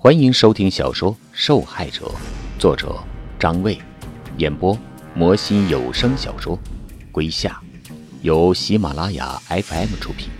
[0.00, 2.06] 欢迎收听小说《受害者》，
[2.56, 2.96] 作者
[3.36, 3.76] 张卫，
[4.36, 4.78] 演播
[5.12, 6.56] 魔心有声小说
[7.10, 7.60] 《归夏》，
[8.22, 10.30] 由喜马拉雅 FM 出品。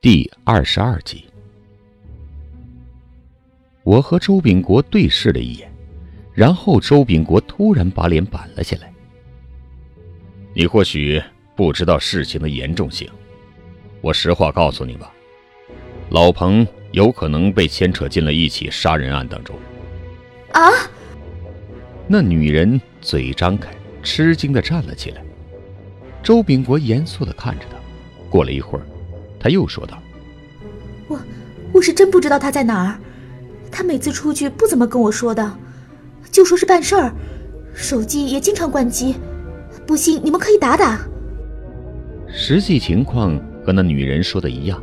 [0.00, 1.26] 第二十二集，
[3.82, 5.70] 我和周秉国对视了一眼，
[6.32, 8.90] 然后周秉国突然把脸板了下来。
[10.58, 11.22] 你或许
[11.54, 13.08] 不知道事情的严重性，
[14.00, 15.14] 我实话告诉你吧，
[16.10, 19.54] 老彭有可能被牵扯进了一起杀人案当中。
[20.50, 20.68] 啊！
[22.08, 23.70] 那女人嘴张开，
[24.02, 25.22] 吃惊的站了起来。
[26.24, 27.76] 周秉国严肃的看着她，
[28.28, 28.84] 过了一会儿，
[29.38, 30.02] 他又说道
[31.06, 31.20] ：“我
[31.72, 32.98] 我是真不知道他在哪儿，
[33.70, 35.56] 他每次出去不怎么跟我说的，
[36.32, 37.14] 就说是办事儿，
[37.76, 39.14] 手机也经常关机。”
[39.88, 41.00] 不信，你们可以打打。
[42.26, 44.78] 实际情况和那女人说的一样，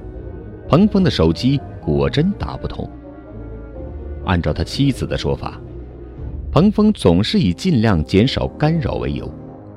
[0.67, 2.89] 彭峰的手机果真打不通。
[4.25, 5.61] 按照他妻子的说法，
[6.51, 9.31] 彭峰总是以尽量减少干扰为由，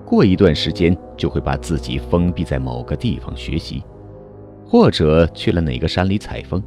[0.06, 3.84] 过一段时间就会把自己封闭在某个地方学习，
[4.64, 6.62] 或者去了哪个山里采风。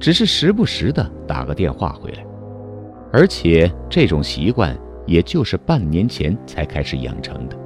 [0.00, 2.26] 只是时不时的打个电话回来，
[3.12, 4.76] 而且这种习惯。
[5.08, 7.58] 也就是半年前才开始养成的。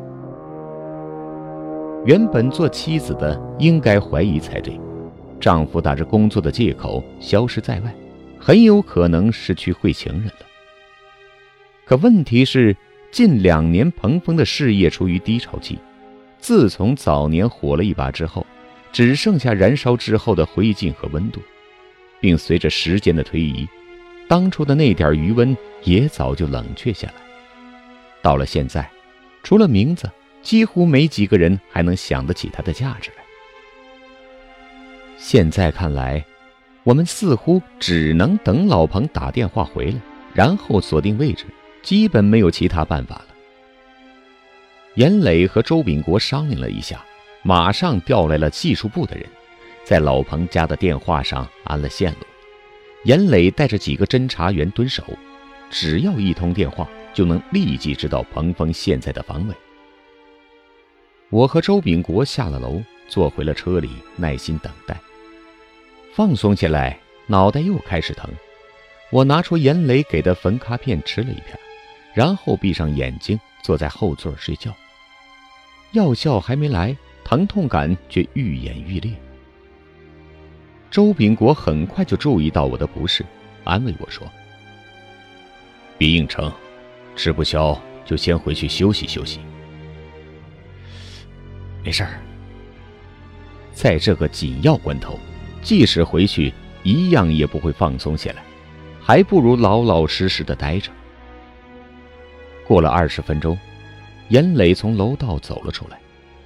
[2.07, 4.81] 原本做妻子的应该怀疑才对，
[5.39, 7.95] 丈夫打着工作的借口消失在外，
[8.39, 10.47] 很有可能是去会情人了。
[11.85, 12.75] 可问题是，
[13.11, 15.79] 近两年彭峰的事业处于低潮期，
[16.39, 18.47] 自从早年火了一把之后，
[18.93, 21.41] 只剩下燃烧之后的灰烬和温度，
[22.21, 23.69] 并随着时间的推移，
[24.29, 27.15] 当初的那点余温也早就冷却下来。
[28.23, 28.89] 到了现在，
[29.43, 30.11] 除了名字，
[30.43, 33.23] 几乎没几个人还能想得起它的价值来。
[35.19, 36.25] 现在看来，
[36.85, 40.01] 我们似乎只能等老彭打电话回来，
[40.33, 41.45] 然后锁定位置，
[41.83, 43.27] 基本没有其他办法了。
[44.95, 47.05] 严磊和周秉国商量了一下，
[47.43, 49.27] 马上调来了技术部的人，
[49.85, 52.19] 在老彭家的电话上安了线路。
[53.05, 55.03] 严磊带着几个侦查员蹲守，
[55.71, 56.89] 只要一通电话。
[57.13, 59.55] 就能立即知道彭峰现在的方位。
[61.31, 64.99] 我和周秉国下了楼，坐回了车里，耐心等待。
[66.15, 68.29] 放松下来，脑袋又开始疼。
[69.11, 71.59] 我拿出严磊给的焚卡片吃了一片，
[72.15, 74.75] 然后闭上眼睛，坐在后座睡觉。
[75.93, 79.13] 药效还没来，疼痛感却愈演愈烈。
[80.91, 83.25] 周秉国很快就注意到我的不适，
[83.65, 84.27] 安慰我说
[85.97, 86.53] ：“鼻应成。”
[87.15, 89.41] 吃不消就先回去休息休息。
[91.85, 92.21] 没事儿，
[93.73, 95.19] 在这个紧要关头，
[95.63, 96.53] 即使回去
[96.83, 98.43] 一样也不会放松下来，
[99.01, 100.91] 还不如老老实实的待着。
[102.67, 103.59] 过了二十分钟，
[104.29, 105.99] 严磊从楼道走了出来，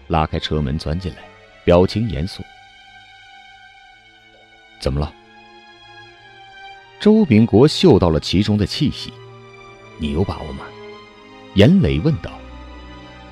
[0.08, 1.18] 拉开车门钻进来，
[1.64, 2.42] 表情严肃
[4.80, 5.12] ：“怎么了？”
[6.98, 9.12] 周秉国嗅到了其中的气息。
[9.98, 10.64] 你有把握吗？
[11.54, 12.30] 严磊问道。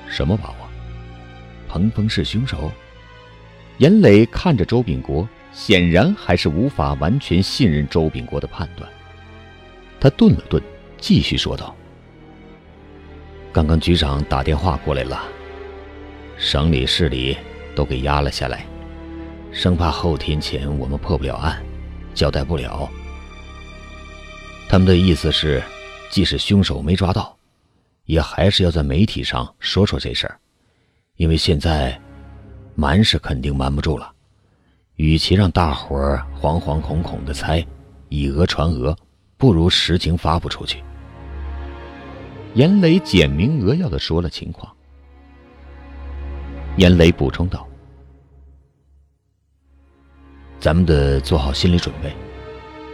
[0.07, 0.55] 什么把握？
[1.67, 2.71] 彭峰是凶手？
[3.77, 8.89] 严磊看着周秉国，显然还是无法完全信任周秉国的判断。
[9.99, 10.61] 他顿了顿，
[10.97, 11.75] 继续说道
[13.51, 15.23] ：“刚刚局长打电话过来了，
[16.37, 17.35] 省里市里
[17.75, 18.65] 都给压了下来，
[19.51, 21.61] 生怕后天前我们破不了案，
[22.13, 22.89] 交代不了。
[24.69, 25.61] 他们的意思是。”
[26.15, 27.37] 即使凶手没抓到，
[28.05, 30.39] 也还是要在媒体上说说这事儿，
[31.17, 31.99] 因为现在
[32.73, 34.13] 瞒是肯定瞒不住了。
[34.95, 37.61] 与其让大伙儿惶惶恐恐的猜，
[38.07, 38.95] 以讹传讹，
[39.35, 40.81] 不如实情发布出去。
[42.53, 44.73] 严磊简明扼要的说了情况。
[46.77, 47.67] 严磊补充道
[50.61, 52.13] ：“咱们得做好心理准备，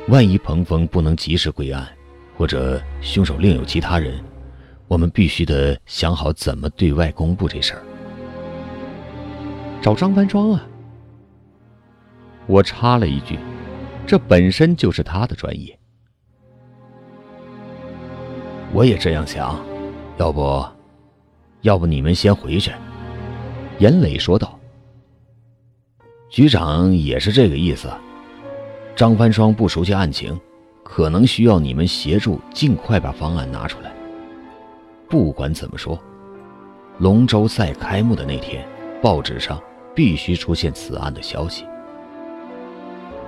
[0.07, 1.87] 万一彭峰不能及时归案。”
[2.37, 4.23] 或者凶手另有其他人，
[4.87, 7.81] 我们必须得想好怎么对外公布这事儿。
[9.81, 10.67] 找张凡庄啊！
[12.47, 13.39] 我插了一句，
[14.05, 15.77] 这本身就是他的专业。
[18.73, 19.59] 我也这样想，
[20.17, 20.65] 要不，
[21.61, 22.71] 要不你们先回去。”
[23.79, 24.57] 严磊说道。
[26.29, 27.89] 局长也是这个意思。
[28.95, 30.39] 张凡双不熟悉案情。
[30.83, 33.93] 可能需要你们协助，尽快把方案拿出来。
[35.07, 35.99] 不管怎么说，
[36.97, 38.65] 龙舟赛开幕的那天，
[39.01, 39.61] 报纸上
[39.95, 41.65] 必须出现此案的消息。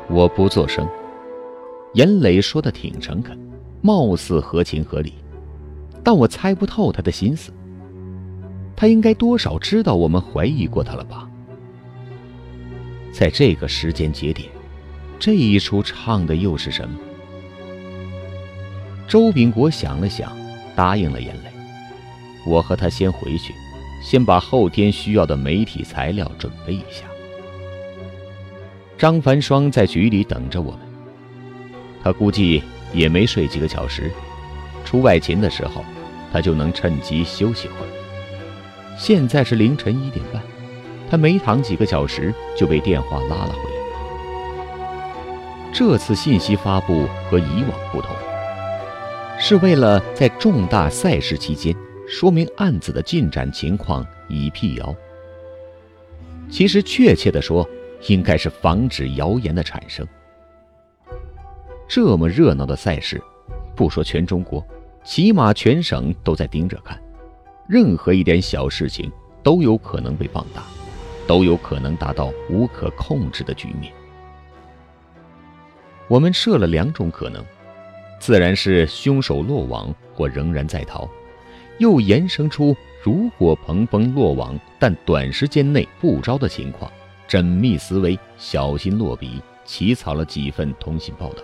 [0.10, 0.88] 我不作声。
[1.94, 3.38] 严磊说的挺诚恳，
[3.82, 5.14] 貌似合情合理，
[6.04, 7.54] 但我猜不透他的心思。
[8.76, 11.30] 他应该多少知道我们怀疑过他了吧？
[13.12, 14.50] 在这个时间节点，
[15.20, 16.98] 这一出唱的又是什么？
[19.08, 20.32] 周炳国想了想，
[20.76, 21.52] 答应了严磊。
[22.46, 23.54] 我和他先回去，
[24.02, 27.06] 先把后天需要的媒体材料准备一下。
[28.98, 30.80] 张凡双在局里等着我们。
[32.04, 32.62] 他估计
[32.94, 34.12] 也没睡几个小时，
[34.84, 35.84] 出外勤的时候，
[36.32, 37.90] 他就能趁机休息会儿。
[38.98, 40.42] 现在是凌晨一点半，
[41.10, 43.74] 他没躺几个小时就被电话拉了回来。
[45.72, 48.16] 这次信息发布和以往不同，
[49.40, 51.76] 是为了在重大赛事期间
[52.08, 54.96] 说明案子的进展情况，以辟谣。
[56.50, 57.68] 其实确切的说，
[58.08, 60.08] 应该是防止谣言的产生。
[61.88, 63.22] 这么热闹的赛事，
[63.76, 64.66] 不说全中国，
[65.04, 67.00] 起码全省都在盯着看。
[67.68, 70.64] 任何一点小事情都有可能被放大，
[71.28, 73.92] 都有可能达到无可控制的局面。
[76.08, 77.44] 我们设了两种可能，
[78.24, 81.10] 自然是凶手落网或仍然在逃，
[81.78, 82.74] 又延伸出
[83.04, 86.90] 如果彭峰落网但短时间内不招的情况，
[87.28, 91.44] 缜密思维，小心落笔，起草了几份通信报道。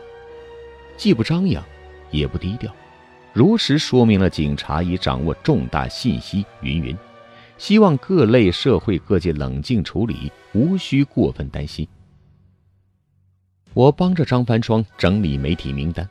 [0.96, 1.62] 既不张扬，
[2.12, 2.74] 也不低调，
[3.34, 6.98] 如实说明了警察已掌握重大信息，云云。
[7.58, 11.86] 希望各类社会各界冷静处理，无需过分担心。
[13.74, 16.08] 我帮着张帆双整理媒体名单，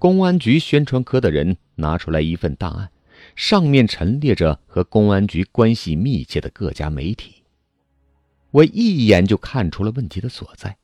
[0.00, 2.90] 公安局宣传科的人拿出来一份档案，
[3.36, 7.42] 上面陈列着和公安局关系密切的各家媒体。
[8.50, 10.78] 我一眼就看出了问题的所在。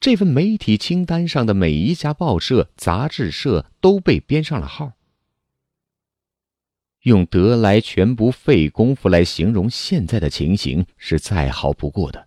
[0.00, 4.92] 这份媒体清单上的每一家报社、杂志社都被编上了号，
[7.02, 12.26] 用“得来全不费功夫”来形容现在的情形是再好不过的。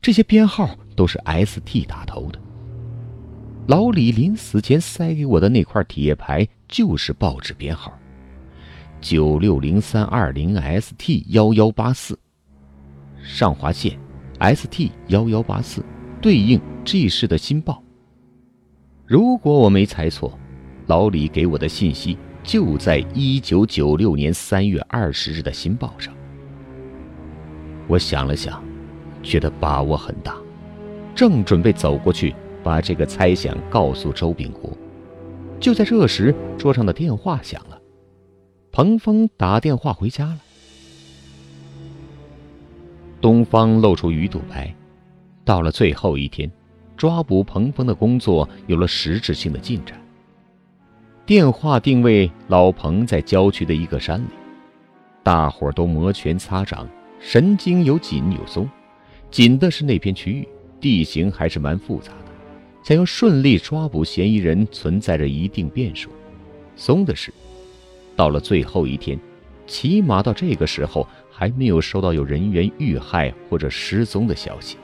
[0.00, 2.40] 这些编号都是 ST 打头的。
[3.66, 7.92] 老李临死前塞给我的那块铁牌就是报纸编号：
[9.00, 12.18] 九六零三二零 ST 幺幺八四，
[13.22, 13.98] 上华县
[14.38, 15.82] ST 幺幺八四。
[16.20, 17.82] 对应 G 市的新报。
[19.06, 20.38] 如果我没猜错，
[20.86, 26.14] 老李给我的信息就在一九九六年三月二十日的新报上。
[27.88, 28.62] 我想了想，
[29.22, 30.34] 觉得把握很大，
[31.14, 32.34] 正准备走过去
[32.64, 34.72] 把这个猜想告诉周炳国，
[35.60, 37.78] 就在这时，桌上的电话响了，
[38.72, 40.38] 彭峰打电话回家了。
[43.20, 44.74] 东方露出鱼肚白。
[45.44, 46.50] 到了最后一天，
[46.96, 50.00] 抓捕彭峰的工作有了实质性的进展。
[51.26, 54.30] 电话定位老彭在郊区的一个山里，
[55.22, 56.88] 大伙儿都摩拳擦掌，
[57.20, 58.66] 神经有紧有松。
[59.30, 60.48] 紧的是那片区域
[60.80, 62.12] 地形还是蛮复杂，
[62.84, 66.10] 想要顺利抓捕嫌疑人存在着一定变数。
[66.76, 67.32] 松的是，
[68.14, 69.18] 到了最后一天，
[69.66, 74.76] 起码到这个时候还没有收到有人员遇害或者失踪的消息。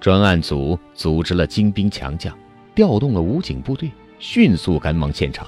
[0.00, 2.34] 专案组组织了精兵强将，
[2.74, 5.46] 调动了武警部队，迅速赶往现场。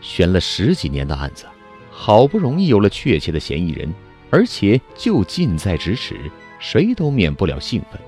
[0.00, 1.46] 悬了十几年的案子，
[1.90, 3.92] 好不容易有了确切的嫌疑人，
[4.30, 6.14] 而且就近在咫尺，
[6.60, 8.00] 谁都免不了兴奋。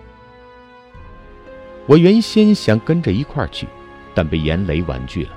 [1.86, 3.66] 我原先想跟着一块儿去，
[4.14, 5.30] 但被严磊婉拒了。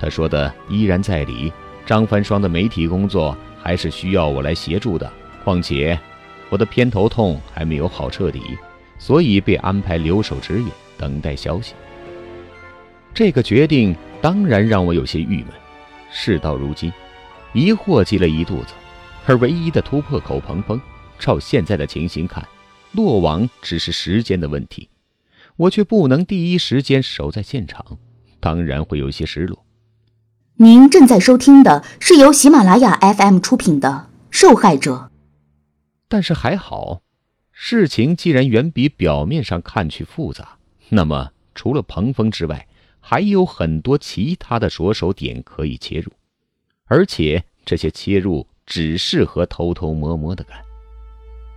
[0.00, 1.52] 他说的依然在理，
[1.86, 5.10] 张凡双的媒体工作还是需要我来协助的。
[5.44, 5.98] 况且，
[6.50, 8.58] 我的偏头痛还没有好彻底。
[9.00, 10.66] 所以被安排留守支援，
[10.96, 11.72] 等待消息。
[13.14, 15.46] 这个决定当然让我有些郁闷。
[16.10, 16.92] 事到如今，
[17.52, 18.74] 疑惑积了一肚子，
[19.24, 20.80] 而唯一的突破口彭峰，
[21.16, 22.44] 照现在的情形看，
[22.90, 24.88] 落网只是时间的问题。
[25.58, 27.98] 我却不能第一时间守在现场，
[28.40, 29.64] 当然会有些失落。
[30.54, 34.94] 您正在收听的是由喜马拉雅 FM 出品的《受害者》，
[36.08, 37.02] 但是还好。
[37.52, 40.58] 事情既然远比表面上看去复杂，
[40.90, 42.68] 那么除了彭峰之外，
[43.00, 46.12] 还有很多其他的着手点可以切入，
[46.84, 50.56] 而且这些切入只适合偷偷摸摸的干。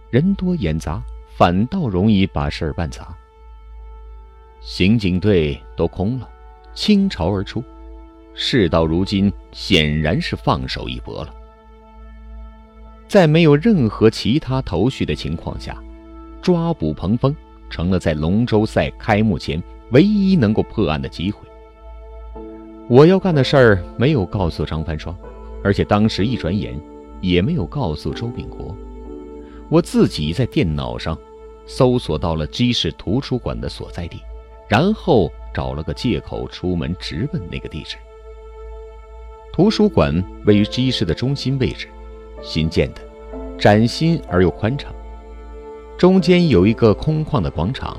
[0.09, 0.99] 人多眼杂，
[1.37, 3.15] 反倒容易把事儿办砸。
[4.61, 6.29] 刑警队都空了，
[6.73, 7.63] 倾巢而出，
[8.35, 11.33] 事到如今，显然是放手一搏了。
[13.07, 15.75] 在没有任何其他头绪的情况下，
[16.43, 17.35] 抓捕彭峰
[17.71, 21.39] 成了在龙舟赛开幕前唯一能够破案的机会。
[22.87, 25.15] 我要干的事儿没有告诉张凡双，
[25.63, 26.79] 而且当时一转眼
[27.19, 28.75] 也没有告诉周秉国。
[29.69, 31.17] 我自己在电脑上
[31.65, 34.21] 搜索到了基市图书馆的所在地，
[34.71, 37.97] 然后找了个借口出门直奔那个地址。
[39.51, 41.89] 图书馆位于基市的中心位置。
[42.41, 43.01] 新建的，
[43.59, 44.95] 崭新而又宽敞，
[45.97, 47.97] 中间有一个空旷的广场。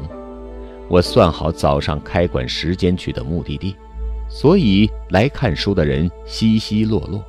[0.88, 3.76] 我算好早上开馆时间去的目的地，
[4.26, 7.22] 所以来看书的人稀稀落落。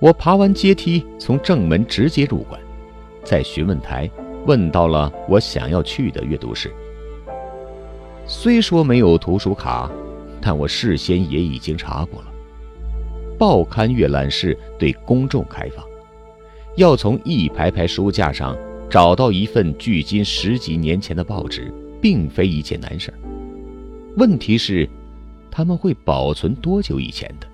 [0.00, 2.60] 我爬完阶梯，从正门直接入馆，
[3.22, 4.10] 在询问台
[4.46, 6.74] 问到了我想要去的阅读室。
[8.34, 9.90] 虽说没有图书卡，
[10.40, 12.28] 但我事先也已经查过了，
[13.38, 15.84] 报刊阅览室对公众开放。
[16.76, 18.56] 要从一排排书架上
[18.88, 21.70] 找到一份距今十几年前的报纸，
[22.00, 23.12] 并非一件难事
[24.16, 24.88] 问题是，
[25.50, 27.46] 他们会保存多久以前的？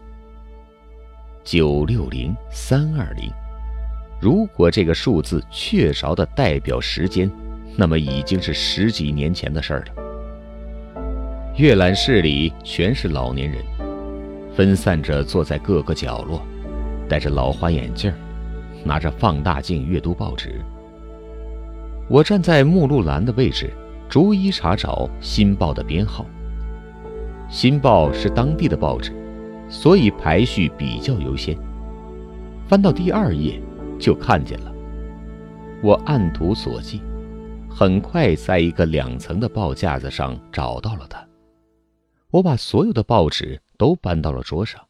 [1.42, 3.28] 九六零三二零，
[4.20, 7.28] 如果这个数字确凿的代表时间，
[7.76, 10.07] 那么已经是十几年前的事儿了。
[11.58, 13.60] 阅览室里全是老年人，
[14.54, 16.40] 分散着坐在各个角落，
[17.08, 18.12] 戴着老花眼镜。
[18.84, 20.60] 拿着放大镜阅读报纸，
[22.08, 23.72] 我站在目录栏的位置，
[24.08, 26.24] 逐一查找《新报》的编号。
[27.50, 29.12] 《新报》是当地的报纸，
[29.68, 31.58] 所以排序比较优先。
[32.68, 33.60] 翻到第二页，
[33.98, 34.72] 就看见了。
[35.82, 37.00] 我按图索骥，
[37.68, 41.27] 很快在一个两层的报架子上找到了它。
[42.30, 44.82] 我把所有的报纸都搬到了桌上，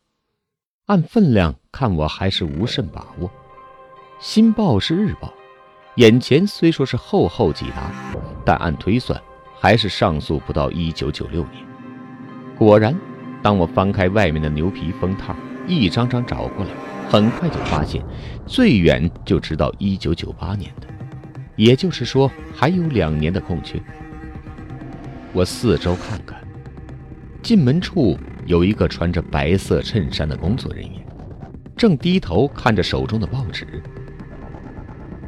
[0.87, 3.31] 按分量看，我还是无甚把握。
[4.19, 5.33] 新报是日报，
[5.95, 7.93] 眼前虽说是厚厚几沓，
[8.45, 9.21] 但按推算
[9.55, 11.65] 还是上溯不到一九九六年。
[12.57, 12.93] 果然，
[13.41, 15.37] 当我翻开外面的牛皮封套，
[15.69, 16.73] 一张张找过来，
[17.09, 18.05] 很快就发现，
[18.47, 20.89] 最远就直到一九九八年的，
[21.55, 23.81] 也就是说还有两年的空缺。
[25.33, 26.38] 我四周看看，
[27.43, 31.07] 进门处有一个穿着白色衬衫的工作人员，
[31.77, 33.83] 正低头看着手中的报纸。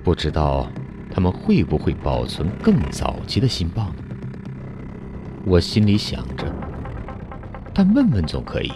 [0.03, 0.71] 不知道
[1.11, 4.05] 他们会不会保存更早期的新报呢？
[5.45, 6.53] 我心里想着，
[7.73, 8.73] 但问问总可以。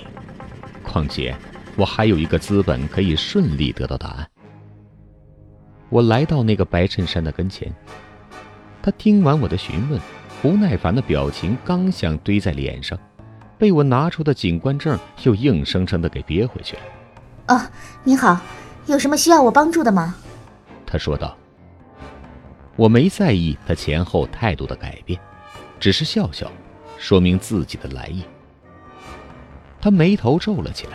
[0.82, 1.34] 况且
[1.76, 4.30] 我还有一个资本可以顺利得到答案。
[5.90, 7.72] 我来到那个白衬衫的跟前，
[8.82, 10.00] 他听完我的询问，
[10.40, 12.98] 不耐烦的表情刚想堆在脸上，
[13.58, 16.82] 被我拿出的警官证又硬生生的给憋回去了。
[17.48, 17.60] 哦，
[18.02, 18.38] 你好，
[18.86, 20.14] 有什么需要我帮助的吗？
[20.86, 21.36] 他说道
[22.76, 25.18] ：“我没在意他前后态度的改变，
[25.78, 26.50] 只是笑笑，
[26.98, 28.22] 说明自己的来意。”
[29.80, 30.92] 他眉头皱了起来：“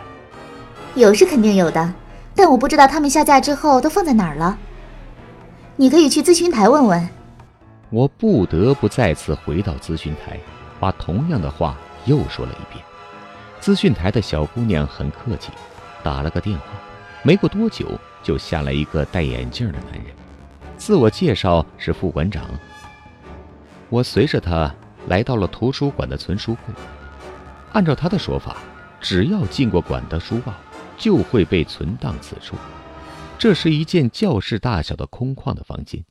[0.95, 1.93] 有是肯定有的，
[2.33, 4.57] 但我不知道他们下架之后都放在哪儿了。
[5.75, 7.09] 你可以去咨询台问问。”
[7.91, 10.39] 我不得不再次回到咨询台，
[10.79, 11.75] 把同样的话
[12.09, 12.83] 又说了一遍。
[13.59, 15.51] 资讯台的小姑娘很客气，
[16.03, 16.65] 打了个电话。
[17.23, 17.97] 没过多久。
[18.21, 20.13] 就下来一个戴眼镜的男人，
[20.75, 22.45] 自我介绍是副馆长。
[23.87, 24.75] 我随着他
[25.07, 26.73] 来到了图书馆的存书库。
[27.71, 28.57] 按照他的说法，
[28.99, 30.53] 只要进过馆的书报，
[30.97, 32.57] 就会被存档此处。
[33.37, 36.03] 这是一间教室大小的空旷的房间，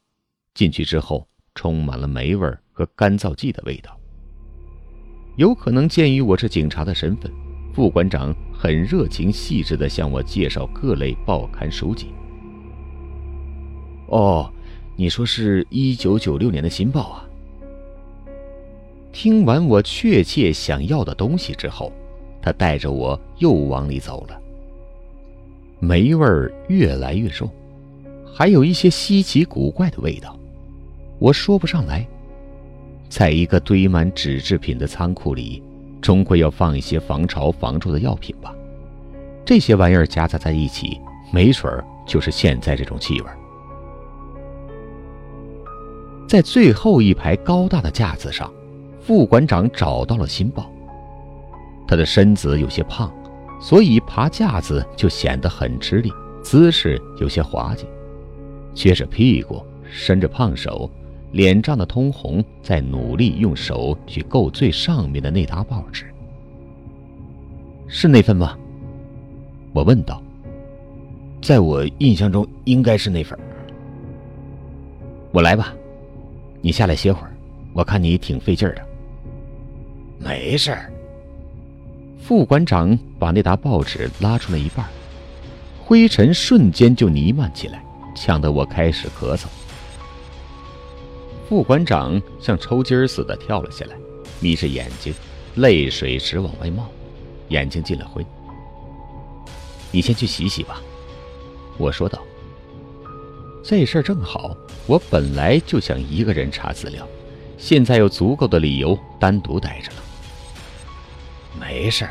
[0.54, 3.97] 进去之后充满了霉味和干燥剂的味道。
[5.38, 7.30] 有可能鉴于我是警察的身份，
[7.72, 8.34] 副馆长。
[8.60, 12.08] 很热情细致地向我介绍各类报刊书籍。
[14.08, 14.52] 哦，
[14.96, 17.24] 你说是一九九六年的新报啊？
[19.12, 21.92] 听完我确切想要的东西之后，
[22.42, 24.36] 他带着我又往里走了。
[25.78, 27.48] 霉味儿越来越重，
[28.34, 30.36] 还有一些稀奇古怪的味道，
[31.20, 32.04] 我说不上来。
[33.08, 35.62] 在一个堆满纸制品的仓库里。
[36.00, 38.54] 终归要放一些防潮防蛀的药品吧，
[39.44, 41.00] 这些玩意儿夹杂在一起，
[41.32, 43.26] 没准儿就是现在这种气味。
[46.28, 48.48] 在最后一排高大的架子上，
[49.00, 50.70] 副馆长找到了新报。
[51.88, 53.12] 他的身子有些胖，
[53.60, 56.12] 所以爬架子就显得很吃力，
[56.44, 57.86] 姿势有些滑稽，
[58.72, 59.60] 撅着屁股，
[59.90, 60.88] 伸着胖手。
[61.32, 66.06] 脸涨得通红，在努力用手去够最上面的那沓报纸。
[67.86, 68.56] 是那份吗？
[69.72, 70.22] 我问道。
[71.40, 73.38] 在我印象中，应该是那份。
[75.30, 75.72] 我来吧，
[76.60, 77.32] 你下来歇会儿。
[77.74, 78.82] 我看你挺费劲儿的。
[80.18, 80.92] 没事儿。
[82.18, 84.84] 副馆长把那沓报纸拉出来一半，
[85.80, 87.82] 灰尘瞬间就弥漫起来，
[88.16, 89.46] 呛得我开始咳嗽。
[91.48, 93.96] 副馆长像抽筋似的跳了下来，
[94.38, 95.14] 眯着眼睛，
[95.54, 96.86] 泪水直往外冒，
[97.48, 98.22] 眼睛进了灰。
[99.90, 100.82] 你先去洗洗吧。
[101.78, 102.22] 我说道
[103.64, 104.54] ：“这事儿正好，
[104.86, 107.08] 我本来就想一个人查资料，
[107.56, 110.02] 现在有足够的理由单独待着了。”
[111.58, 112.10] 没事儿。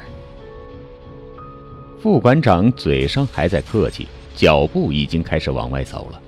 [2.01, 6.19] 副馆长嘴上还在客气，脚步已经开始往外走了，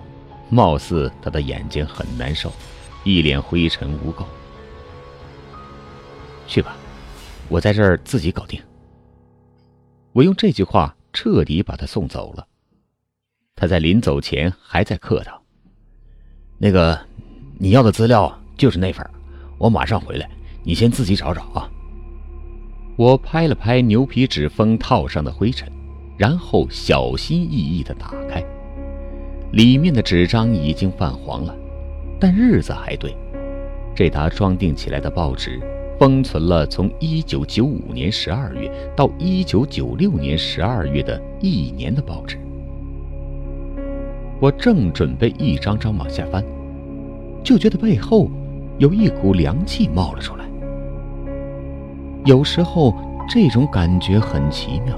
[0.47, 2.53] 貌似他的眼睛很难受，
[3.03, 4.25] 一脸灰尘污垢。
[6.47, 6.75] 去吧，
[7.47, 8.61] 我在这儿自己搞定。
[10.13, 12.47] 我用这句话彻底把他送走了。
[13.55, 15.41] 他在临走前还在客套
[16.57, 16.99] ：“那个，
[17.57, 19.07] 你要的资料就是那份，
[19.57, 20.29] 我马上回来，
[20.63, 21.69] 你先自己找找啊。”
[22.97, 25.71] 我拍了拍牛皮纸封套上的灰尘，
[26.17, 28.43] 然后小心翼翼地打开，
[29.51, 31.55] 里面的纸张已经泛黄了，
[32.19, 33.15] 但日子还对。
[33.95, 35.59] 这沓装订起来的报纸
[35.99, 42.37] 封存了从1995年12月到1996年12月的一年的报纸。
[44.39, 46.41] 我正准备一张张往下翻，
[47.43, 48.29] 就觉得背后
[48.77, 50.45] 有一股凉气冒了出来。
[52.25, 52.95] 有时候
[53.27, 54.97] 这种感觉很奇妙，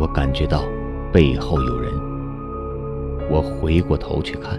[0.00, 0.64] 我感觉到
[1.12, 1.92] 背后有人。
[3.30, 4.58] 我回过头去看，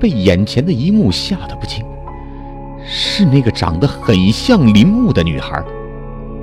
[0.00, 1.84] 被眼前的一幕吓得不轻。
[2.82, 5.62] 是那个长得很像林木的女孩，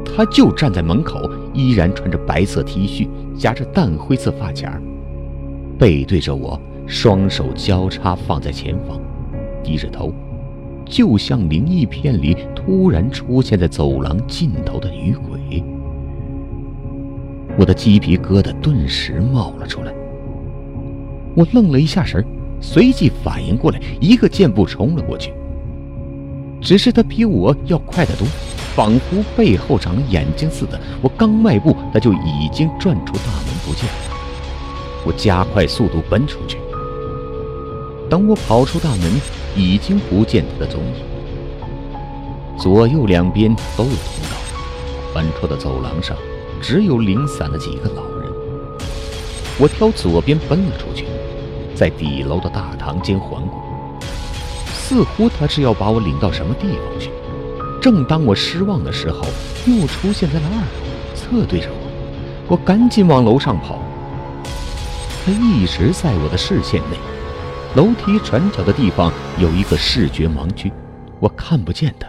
[0.05, 1.19] 她就站在门口，
[1.51, 4.79] 依然穿着白色 T 恤，夹着淡灰色发卡。
[5.79, 8.99] 背对着我，双手交叉放在前方，
[9.63, 10.13] 低着头，
[10.85, 15.63] 就像灵异片里突然出现在走廊尽头的女鬼。
[17.59, 19.91] 我的鸡皮疙瘩顿时冒了出来。
[21.35, 22.23] 我愣了一下神
[22.61, 25.33] 随即反应过来，一个箭步冲了过去。
[26.61, 28.27] 只是他比我要快得多，
[28.75, 30.79] 仿佛背后长了眼睛似的。
[31.01, 34.17] 我刚迈步，他就已经转出大门不见了。
[35.05, 36.57] 我加快速度奔出去。
[38.09, 39.11] 等我跑出大门，
[39.55, 41.03] 已经不见他的踪影。
[42.57, 44.37] 左右两边都有通道，
[45.13, 46.17] 宽绰的走廊上
[46.61, 48.31] 只有零散的几个老人。
[49.59, 51.06] 我挑左边奔了出去，
[51.77, 53.53] 在底楼的大堂间环顾，
[54.73, 57.11] 似乎他是要把我领到什么地方去。
[57.79, 59.27] 正当我失望的时候，
[59.67, 61.87] 又出现在了二楼，侧对着我。
[62.47, 63.79] 我赶紧往楼上跑。
[65.23, 66.97] 他一直在我的视线内，
[67.75, 70.71] 楼梯转角的地方有一个视觉盲区，
[71.19, 72.07] 我看不见他。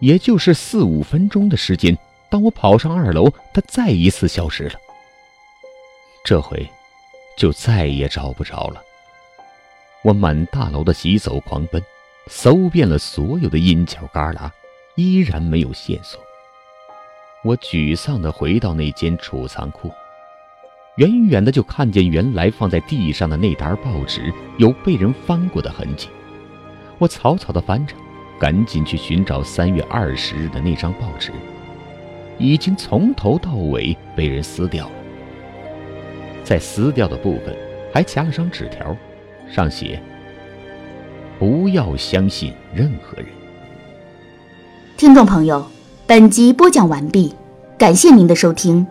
[0.00, 1.98] 也就是四五分钟的时间，
[2.30, 4.74] 当我跑上二楼，他再一次消失了。
[6.24, 6.68] 这回，
[7.36, 8.82] 就再也找不着了。
[10.02, 11.82] 我满大楼的急走狂奔，
[12.28, 14.50] 搜遍了所有的阴角旮旯，
[14.94, 16.20] 依然没有线索。
[17.44, 19.92] 我沮丧地回到那间储藏库。
[20.96, 26.08] 远远的就看见原来放在地上的那沓报纸有被人翻过的痕迹，
[26.96, 27.94] 我草草的翻着，
[28.40, 31.32] 赶紧去寻找三月二十日的那张报纸，
[32.38, 34.94] 已经从头到尾被人撕掉了，
[36.46, 37.52] 在撕掉的部分
[37.92, 38.96] 还夹了张纸条，
[39.52, 40.00] 上写
[41.40, 43.26] ：“不要相信任何人。”
[44.96, 45.66] 听众朋友，
[46.06, 47.34] 本集播讲完毕，
[47.76, 48.86] 感谢您的收听。